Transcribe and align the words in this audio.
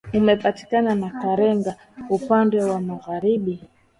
Umepakana 0.19 0.91
na 1.01 1.09
Kagera 1.19 1.71
upande 2.17 2.57
wa 2.69 2.77
magharibi 2.87 3.55